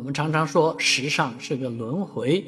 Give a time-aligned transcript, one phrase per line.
[0.00, 2.42] 我们常常说时尚是个轮回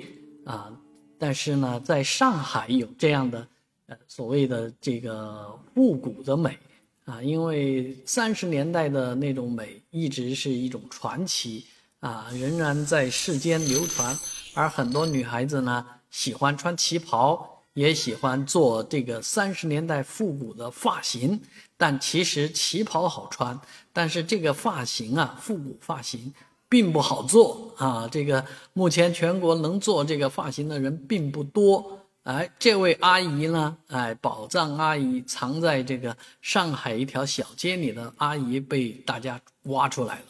[0.47, 0.73] 啊，
[1.19, 3.46] 但是呢，在上海有这样的
[3.88, 6.58] 呃所谓的这个复古的美
[7.04, 11.66] 啊，因为三十年代的那种美一直是一种传奇
[12.00, 14.19] 啊，仍然在世间流传，
[14.55, 17.50] 而很多女孩子呢喜欢穿旗袍。
[17.75, 21.41] 也喜欢做这个三十年代复古的发型，
[21.79, 23.59] 但其实旗袍好穿，
[23.95, 26.34] 但是这个发型啊，复古发型
[26.73, 28.09] 并不好做啊。
[28.11, 28.43] 这个
[28.73, 31.98] 目前全国能做这个发型的人并不多。
[32.23, 33.77] 哎，这位阿姨呢？
[33.88, 40.24] 哎，宝藏阿姨藏在这个上海一条小街里的阿姨被大家挖出来了。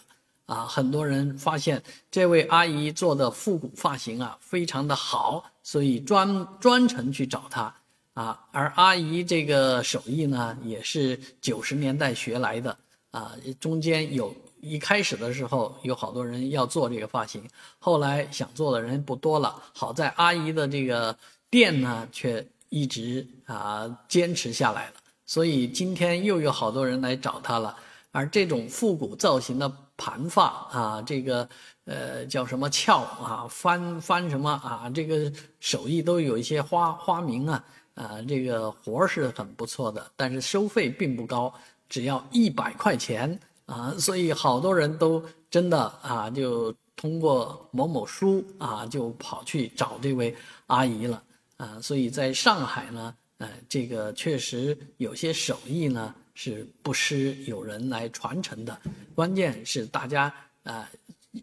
[0.47, 1.80] 啊，很多人发现
[2.11, 7.73] 这位阿姨做的复古发型啊，非常的好，所以专专程去找她
[8.15, 8.41] 啊。
[8.51, 12.77] 而阿姨这个手艺呢，也是九十年代学来的
[13.13, 13.33] 啊。
[13.61, 17.47] 中间有一开始的时候，有好多人要做这个发型，
[17.79, 19.62] 后来想做的人不多了。
[19.75, 21.15] 好在阿姨的这个
[21.51, 24.95] 店呢，却一直啊坚持下来了，
[25.27, 27.77] 所以今天又有好多人来找她了。
[28.13, 29.71] 而这种复古造型的。
[29.95, 31.49] 盘发啊，这个
[31.85, 41.52] 呃叫什么翘啊，翻翻什么啊，这个手艺都有一些花花名啊，啊，这个活是很不错的，但是收费并不高，
[41.88, 43.38] 只要一百块钱
[43.73, 50.34] 啊，所以好多人都真的啊，就通过某某书啊，就跑去找这位
[50.66, 51.23] 阿姨了
[51.56, 56.15] 啊，所以在上海呢，呃，这个确实有些手艺呢。
[56.34, 58.80] 是不失有人来传承的，
[59.15, 60.88] 关键是大家啊，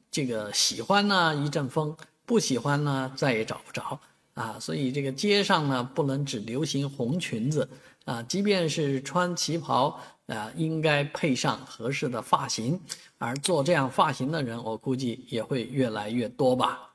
[0.09, 3.99] 这个喜欢呢一阵风，不喜欢呢再也找不着
[4.39, 7.69] 啊，所以这个街上呢不能只流行红裙子
[8.05, 12.79] 啊，即便是穿旗袍啊，应该配上合适的发型，
[13.17, 16.88] 而做这样发型的人，我估计也会越来越多吧。